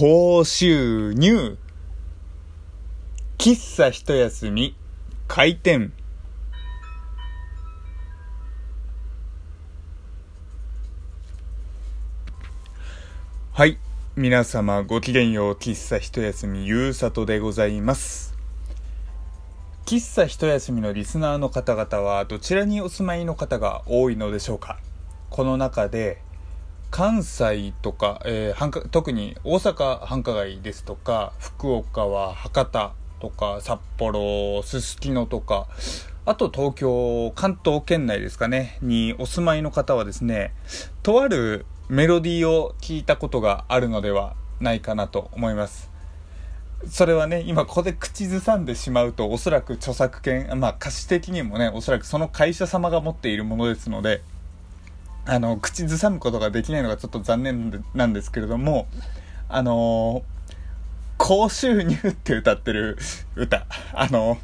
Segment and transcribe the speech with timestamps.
[0.00, 1.58] 高収入。
[3.36, 4.74] 喫茶一休み。
[5.28, 5.92] 開店。
[13.52, 13.76] はい。
[14.16, 15.52] 皆様ごきげんよう。
[15.52, 18.34] 喫茶一休みゆうさとでございます。
[19.84, 24.80] 喫茶一休みのリスナーの方々はどちらにお住まいの方が多いのでしょうか。
[25.28, 26.22] この中で
[26.90, 35.68] 関西とか、えー、特に大阪繁華街ですとか福岡は博多とか札幌すすきのとか
[36.26, 40.52] あと東京関東圏内ですかねにお住まいの方はですね
[41.02, 45.90] とあるメロディーを聞いたことがあるのではないかなと思います。
[46.86, 54.22] それはね今ここで口ずさんでしまうとおそらく著作権まあ歌詞的にもねおそらくその会社様が持っているものですので
[55.26, 58.88] あの口ずさむことができないのがちょっと残念なんですけれども
[59.48, 60.22] あの
[61.18, 62.98] 高収入って歌ってる
[63.36, 63.66] 歌。
[63.92, 64.38] あの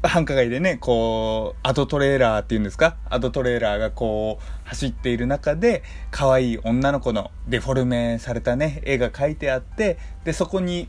[0.00, 2.96] 繁華街でねこうアドトレーラーっていうんですか？
[3.10, 5.82] アドトレーラーがこう走っている中で
[6.12, 10.88] 可愛い女の子のデフォルメされたね絵が描いてあってでそこに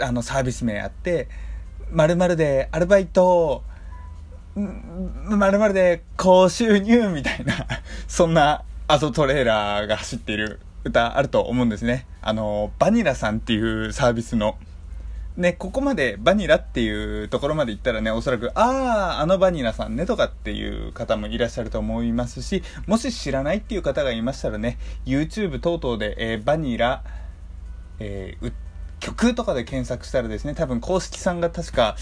[0.00, 1.28] あのサービス名あって
[1.92, 3.62] 「まるでアルバイト
[4.54, 7.54] まるまるで高収入みたいな、
[8.06, 12.06] そんなアドトレーラーが走っている歌あると思うんですね。
[12.20, 14.58] あの、バニラさんっていうサービスの、
[15.36, 27.02] ね、ここまでバニラっていうところまで行ったらね、おそらく、ああ、あのバニラさんねとかっていう方もいらっしゃると思いますし、もし知らないっていう方がいましたらね、YouTube 等々で、えー、バニラ、
[27.98, 28.52] えー、
[29.00, 31.96] 曲とかで検索したらですね、多分公式さんが確か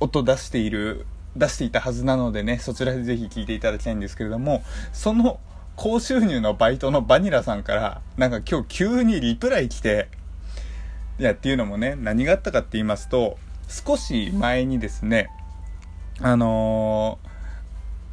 [0.00, 5.40] 音出している出していたはずなのでね、そちらでぜひ聞いていただきたいんですけれども、その
[5.76, 10.08] 高収入のバイトのバニラさんから、なんか今日急にリプライ来て、
[11.18, 15.28] いや、っていうのもね、何があったかって言いますと、少し前にですね、
[16.20, 17.28] あのー、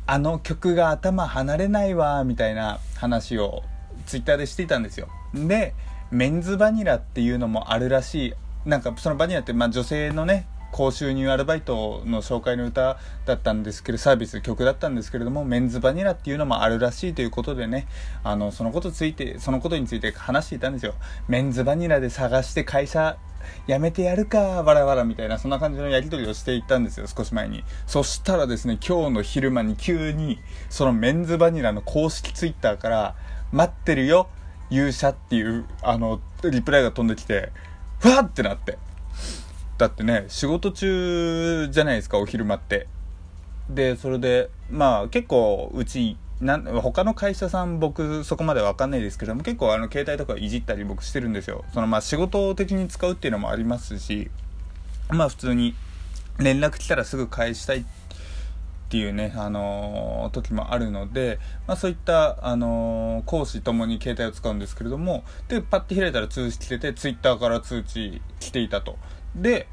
[0.05, 3.63] あの曲が頭離れないわ、みたいな話を
[4.05, 5.07] ツイッターでしていたんですよ。
[5.33, 5.73] で、
[6.11, 8.33] メンズバニラっていうのもあるらしい。
[8.65, 17.87] なんかそのバニラって、まあ女性のね、高収入アルバイトの紹介の歌だったんですけど、サービス曲だったんですけれども、メンズバニラっていうのもあるらしいということでね、
[18.23, 20.95] あの、そのことついて、そのことについて話していたんですよ。
[21.27, 23.17] メンズバニラで探して会社
[23.67, 27.63] 辞めてやるか、わらわらみたいな、そんな感じのやり取りをしていったんですよ、少し前に。
[27.85, 30.39] そしたらですね、今日の昼間に急に、
[30.71, 33.15] そのメンズバニラの公式ツイッターから、
[33.51, 34.27] 待ってるよ、
[34.71, 37.51] 勇者っていう、あの、リプライが飛んできて、
[37.99, 38.79] ふわってなって。
[39.83, 42.87] だってね仕事中じゃないですかお昼間って。
[43.69, 51.65] でそれでまあ結構うちな他の会社さん僕そこまで分かんないですけども結構あの携帯とかいじったり僕してるんですよ。
[51.73, 54.31] そのまあ仕事的に使うっていうのもありますし
[55.09, 55.75] まあ普通に
[56.39, 57.85] 連絡来たらすぐ返したいっ
[58.89, 68.97] ていうね、あのー、時もあるので、まあ、そういった、あのー、講師ともに携帯を使うんですけれどもでパッて開いたら通知来ててツイッターから通知来ていたと。
[69.35, 69.67] で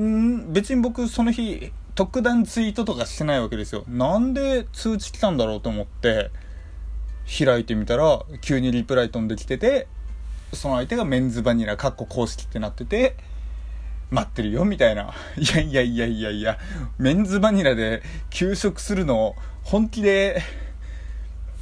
[0.00, 3.84] ん別に僕その日特段ツイートとかしてないわけですよ。
[3.86, 6.30] なんで通知来たんだろうと思って
[7.26, 9.86] 開いてみたら急にリプライ飛んできてて
[10.52, 13.16] その相手がメンズバニラかっこ公式ってなってて
[14.10, 15.14] 待ってるよみたいな。
[15.38, 16.58] いやいやいやいやいや
[16.98, 20.42] メンズバニラで休職するの本気で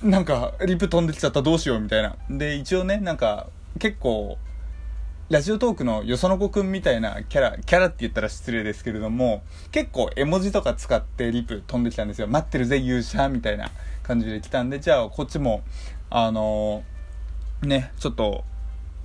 [0.03, 2.17] なんかリプ飛んできちゃったどうしようみたいな。
[2.31, 3.49] で一応ねなんか
[3.79, 4.39] 結構
[5.33, 12.29] ラジオトークのよその子くんみたいなキャラ、キャラって言ったら失礼ですけれども、結構絵文字とか使ってリプ飛んできたんですよ。
[12.29, 13.71] 待ってるぜ、勇者みたいな
[14.03, 15.63] 感じで来たんで、じゃあこっちも、
[16.11, 18.45] あのー、ね、ちょっと、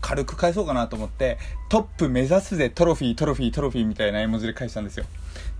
[0.01, 1.37] 軽く返そうかなと思って、
[1.69, 5.05] トップ目指すぜ、トロフィー、トロフィー、トロフィーみたいな絵文字で返したんですよ。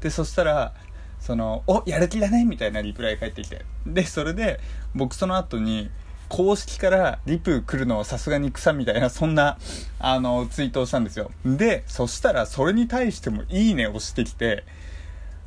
[0.02, 0.74] で、そしたら、
[1.22, 3.64] その、お、やる気だねみたいなリプライ返ってきて。
[3.86, 4.60] で、それで、
[4.94, 5.90] 僕その後に、
[6.30, 9.58] 公式からリプ来るのはさすがに草みたいな、そんな、
[10.00, 11.32] あの、ツイートをしたんですよ。
[11.46, 14.64] で、そしたらそれに対してもいいねをしてきて、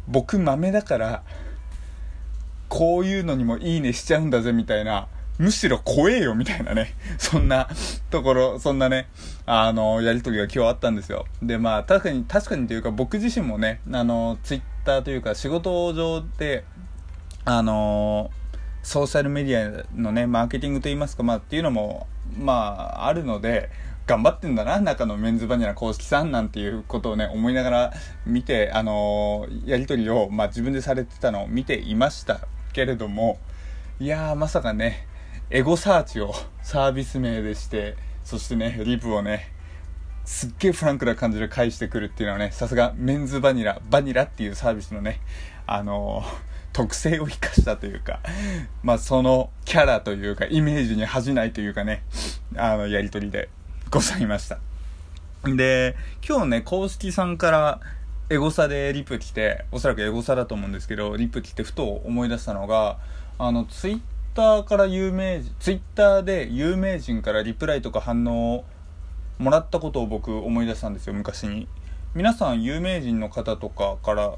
[0.08, 1.22] 僕豆だから、
[2.68, 7.68] こういうのにもいいねしちゃうんだぜみたいな、むしろ怖えよみたいなね、そんな
[8.10, 9.08] ところ、そんなね、
[9.46, 11.26] あの、やりとりが今日あったんですよ。
[11.42, 16.64] で、まあ、確かに、確かにというか僕自身もね、あの、ツイッターというか仕事上で、
[17.44, 18.30] あの
[18.82, 22.06] ソーシャルメディアのね、マーケティングといいますか、まあっていうのも、
[22.38, 23.70] まああるので、
[24.06, 27.92] 頑張ってんだな、中のメンズバニラ公式さんなんていうことをね、思いながら
[28.26, 32.40] 見て、あのー、やりとりを、まあ自分でされてたのを見ていました
[32.72, 33.38] けれども、
[33.98, 35.06] いやー、まさかね、
[35.52, 39.52] エゴサーチをサービス名でしてそしてねリプをね
[40.24, 45.20] すっげえフランクな感じで返してくるっていうのはねさすがメンズバニラバニラっていうサービスのね
[45.66, 46.22] あの
[46.72, 48.20] 特性を生かしたというか
[48.82, 52.02] まあそのキャラというかイメージに恥じないというかね
[52.56, 53.48] あのやり取りで
[53.90, 54.58] ございました。
[55.44, 55.96] で
[56.26, 57.80] 今日ね公式さんから
[58.28, 62.98] エゴサでリプ来ておそらくエゴサだと思うんですけどリプ来てふと思い出したのが
[63.38, 64.00] あのツイッ
[64.34, 68.64] ターから有名人ツイッターで有名人からリプライとか反応を
[69.38, 71.66] もらったことを僕思い出したんですよ昔に。
[72.14, 74.34] 皆さん有名人の方とかから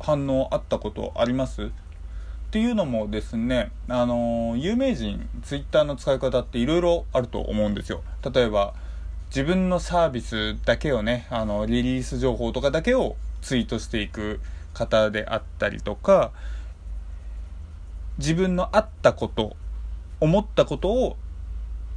[0.00, 1.64] 反応あったことあります？
[1.64, 1.68] っ
[2.50, 8.02] ていうのもですねあの有名人ツイッターの使い方っていろいろあると思うんですよ。
[8.32, 8.74] 例えば
[9.28, 14.40] 自分のサービスだけをねあのリリース情報とかだけをツイートしていく
[14.72, 16.30] 方であったりとか
[18.18, 19.56] 自分のあったこと
[20.20, 21.16] 思ったことを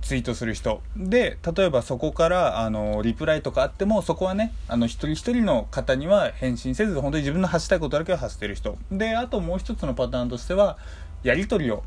[0.01, 0.81] ツイートする人。
[0.95, 8.77] で例えばそこからあのリプライとかあってもそこはねあの一人一人の方には返信せず本当に自分の発したいことだけを発してる人。
[8.91, 10.77] であともう一つのパターンとしては
[11.23, 11.83] やり取りを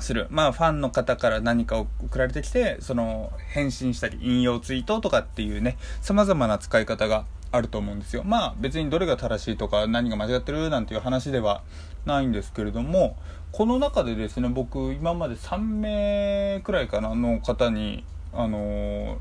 [0.00, 0.26] する。
[0.30, 8.24] まあファンの方から何か送られてきてその返信したり引用ツイートとかっていうね様々な使い方があると思うんですよ。
[8.24, 11.62] まあ別にどれが正しいとか何が間違ってるなんていう話では
[12.06, 13.16] ないんですけれども
[13.52, 19.16] この中でですね僕今まで3名くらいかなの方にあのー、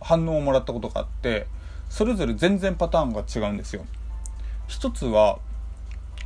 [0.00, 1.46] 反応をもらったことがあって
[1.88, 3.86] それぞれ全然パターンが違うんですよ。
[4.66, 5.38] 一つは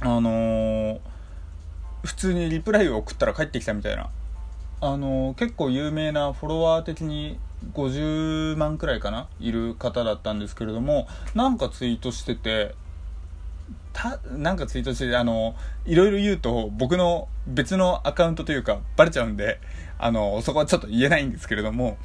[0.00, 1.14] あのー
[2.04, 4.10] 普通にリプライを送ったら帰ってきたみたいな。
[4.80, 7.38] あの結構有名なフォロワー的に
[7.72, 12.75] 50万くらいかないる方だったんですけれどもなんかツイートしてて
[13.93, 19.61] たなんかツイートしてあのいろいろ言うと僕の別のアカウントというかバレちゃうんで
[19.99, 21.96] あのそこはちょっと言えないんですけれども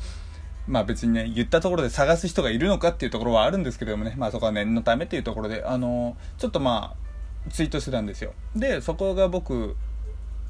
[0.68, 8.34] まあ別にね言ったところで探す人がいるのかっていうところはあるんですけどもねまあそこは念のためっていうところであのちょっとまあツイートしてたんですよ。
[8.56, 9.76] でそこが僕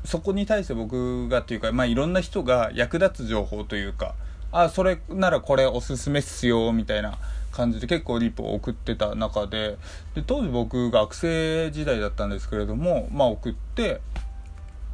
[0.06, 4.16] そこに対して僕がっていうか、まあ、いろんな人が役立つ情報というか、
[4.52, 7.18] あ、それならこれおすすめっすよ、みたいな
[7.52, 9.78] 感じで結構リプを送ってた中で、
[10.16, 14.02] で、当時僕学生時代だったんですけれども、まあ送って、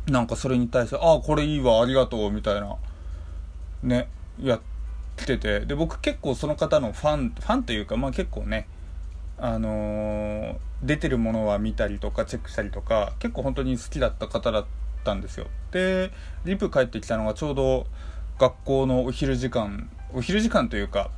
[0.07, 2.75] なんかそれに対して、あ、これいいわ、ありがとう、みたいな、
[3.84, 4.07] ね、
[4.42, 4.62] やっ
[5.16, 8.68] てて、で、僕結構その方のファン、ファンというか、まあ結構ね、
[9.38, 14.66] あのー、出てるものは見たりとかチェックしたりとか結構本当に好きだった方だっ
[15.04, 15.48] たんですよ。
[15.72, 16.12] で
[16.46, 17.88] リプ帰ってきたのがちょうど
[18.38, 21.12] 学校のお昼時間お昼時間というか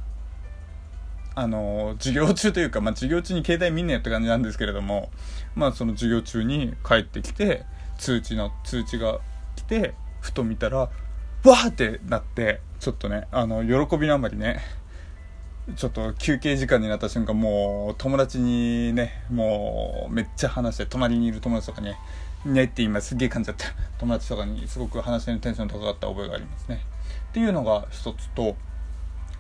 [1.36, 5.12] あの授業中というか、まあ、授業中に携帯見んねやって感じなんですけれども
[5.56, 7.64] まあその授業中に帰ってきて
[7.98, 9.19] 通知の通知が
[9.56, 14.62] 来てふと見たらわーってなってちょっとねあの喜びのあまりね
[15.75, 21.94] ちょっと休憩時間になった瞬間もう友達にねもうめっちゃ話して隣にいる友達とかに
[22.46, 23.16] ねって今す。
[23.16, 23.66] げえ感じちゃった
[24.00, 26.81] 友達とかにすごく話のテンション高かった覚えがありますね。
[27.38, 28.56] っていうのが一つと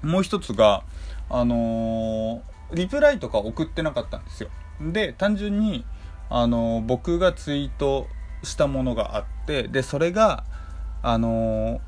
[0.03, 0.83] もう一つが
[1.31, 4.49] あのー、リプライとか送ってなかったんですよ。
[4.79, 5.83] で単純に
[6.29, 8.05] あのー、僕がツイート
[8.43, 10.43] したものがあってでそれが
[11.01, 11.79] あのー、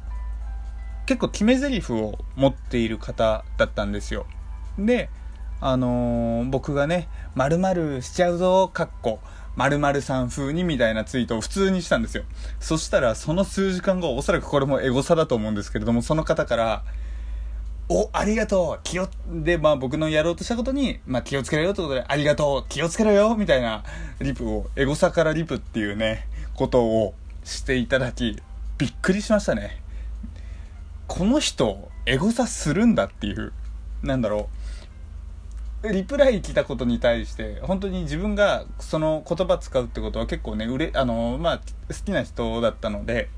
[1.05, 4.25] 結構決め台詞を持っている方だったんですよ。
[4.79, 5.11] で
[5.61, 9.19] あの僕がね「まるしちゃうぞ」かっこ
[9.55, 12.23] 〇〇さん風にみたいなツイートを普通にしたんですよ。
[12.61, 16.83] そしたら、その数時間後、おそらくこれもエゴサだと思うんですけれども、その方から、
[17.89, 23.83] お、ありがとう気を、で、まあ僕のやろうとしたことに、まあ気をつけろよってことで、ありがとう気をつけろよみたいな
[24.21, 28.41] リプを、エゴサからリプっていうね、ことをしていただき、
[28.77, 29.81] びっくりしましたね。
[31.07, 33.51] この人、エゴサするんだっていう、
[34.03, 34.58] なんだろう。
[35.83, 41.57] リプライ来たことに対して本当に自分がその言葉使うってことは結構ねうれあのまあ
[41.87, 43.29] 好きな人だったので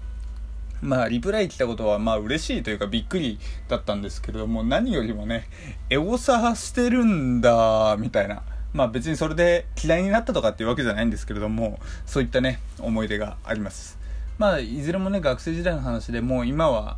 [0.82, 5.48] まあリプライ来たことはまあ嬉しいというかびっくりだったんですけれども何よりもね
[5.92, 8.44] エゴサしてるんだみたいな。
[8.74, 14.00] まあ別にそれで嫌いになったとかっていうわけじゃないんですけれどもそういったね思い出があります。
[14.38, 16.98] まあいずれもね学生時代の話でもう今は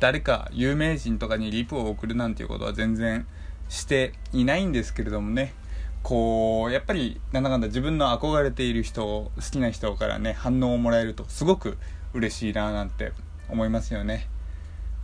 [0.00, 3.26] 誰か有名人とかにリプを送るなんていうことは全然
[3.68, 5.54] していないんですけれどもね
[6.02, 11.76] こうやっぱりなんだかんだ自分の憧れている人好きな人からね反応をもらえるとすごく
[12.14, 13.12] 嬉しいななんて
[13.48, 14.28] 思いますよね。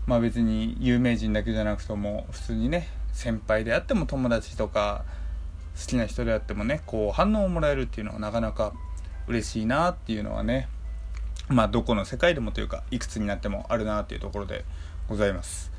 [0.07, 5.05] まあ別に有名人だけじゃなくとも普通にね先輩であっても友達とか
[5.81, 8.73] 好きな人であってもねこう反応をもらえるっていうのはなかなか
[9.27, 10.69] 嬉しいなっていうのはね
[11.49, 14.65] まあどこの世界でもというかいくつになってもあるなっていうところで
[15.09, 15.74] ございます。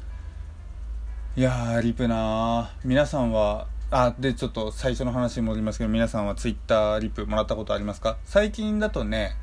[1.38, 2.88] いやーリプなー。
[2.88, 8.16] 皆さんはあでちょっと最初の話に戻りますけど皆さんはツイッターリプもらったことありますか？
[8.24, 9.36] 最近だとね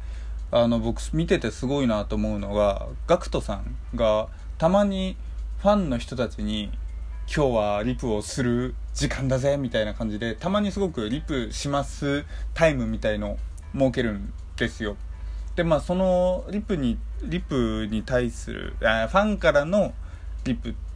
[0.51, 5.19] あの僕見ててすごいなと思うのが GACKT さんがたまに
[5.59, 6.73] ファンの人たちに
[7.27, 13.37] 今日はリプをする時間だぜみたいな感じでたまにすごくリプしますタイムみたいの
[13.75, 14.97] 設けるんですよ。
[15.57, 19.93] でまあそのリプにリプに対するあファンからの
[20.45, 20.92] リプって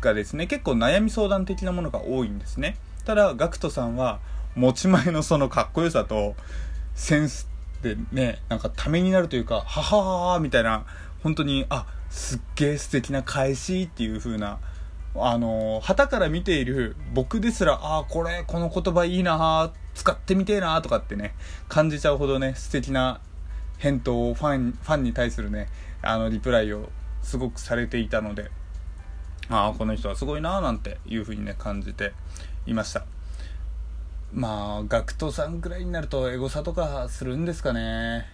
[0.00, 2.76] がですね結構悩み相談的なものが多いんですね。
[3.04, 4.20] ただ GACKT さんは
[4.54, 6.34] 持ち前のそのかっこよさと
[6.94, 7.48] センス
[7.82, 10.84] でねなんかためになるというかはははみたいな
[11.22, 14.58] 本当にあすっげえ素敵な返しっていう風な
[15.14, 21.34] あの旗から見ている僕ですらああこれこの言葉いいな使ってみてえなとかってね
[21.68, 23.20] 感じちゃうほどね素敵な
[23.78, 25.68] 返答をファンファンに対するね
[26.02, 26.88] あのリプライを
[27.22, 28.50] すごくされていたので
[29.50, 32.12] ああこの人はすごいななんていう風にね感じて
[32.66, 33.04] いました
[34.32, 38.26] まあ GACKT さんぐらいになるとエゴサとかするんですかね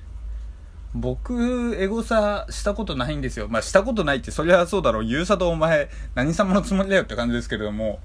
[0.97, 3.49] 僕、エゴサしたことないんですよ。
[3.49, 5.05] まあ、したことないって、そりゃそうだろう。
[5.05, 7.99] ゆうさとお前、何様のつもりだよって感じですけれども、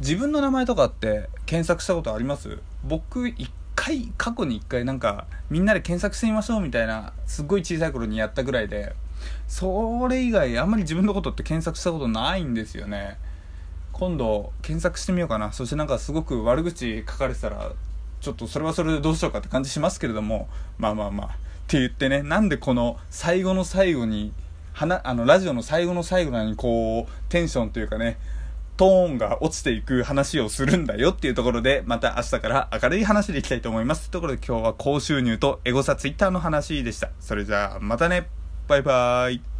[0.00, 2.58] 自分の名前とかって検索したことあります？
[2.84, 8.94] 僕、一回、過去に一回なんか、みんなで検索してみましょうみたいな、すっごい小さい頃にやったぐらいで、
[9.46, 13.18] それ以外、あんまり自分のことって検索したことないんですよね。
[13.92, 15.52] 今度、検索してみようかな。
[15.52, 17.72] そしてなんかすごく悪口書かれてたら、
[18.20, 21.26] ちょっとそれはそれでどうしようかって感じしますけれども、まあまあまあ。
[21.26, 21.30] っ
[21.66, 24.32] て言ってね、なんでこの最後の最後に、
[24.72, 28.18] はあの、ラジオの最後の最後なのにこう、テンションというかね、
[28.76, 34.10] トーンが落ちていく話をするんだよっていうところで、また明日から明るい話でいきたいと思います。
[34.10, 37.10] というところで今日は高収入とエゴサツイッターの話でした。
[37.20, 38.26] それじゃあ、またね
[38.66, 39.53] バイバイ。